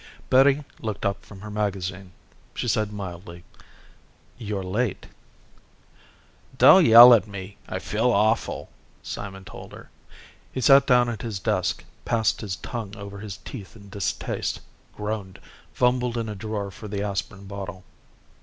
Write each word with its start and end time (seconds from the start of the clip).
_Betty 0.31 0.63
looked 0.79 1.05
up 1.05 1.23
from 1.23 1.41
her 1.41 1.51
magazine. 1.51 2.11
She 2.55 2.67
said 2.67 2.91
mildly, 2.91 3.43
"You're 4.39 4.63
late." 4.63 5.05
"Don't 6.57 6.87
yell 6.87 7.13
at 7.13 7.27
me, 7.27 7.57
I 7.69 7.77
feel 7.77 8.09
awful," 8.11 8.71
Simon 9.03 9.45
told 9.45 9.73
her. 9.73 9.91
He 10.51 10.59
sat 10.59 10.87
down 10.87 11.07
at 11.07 11.21
his 11.21 11.37
desk, 11.37 11.83
passed 12.03 12.41
his 12.41 12.55
tongue 12.55 12.95
over 12.97 13.19
his 13.19 13.37
teeth 13.45 13.75
in 13.75 13.89
distaste, 13.89 14.59
groaned, 14.95 15.37
fumbled 15.71 16.17
in 16.17 16.29
a 16.29 16.35
drawer 16.35 16.71
for 16.71 16.87
the 16.87 17.03
aspirin 17.03 17.45
bottle. 17.45 17.83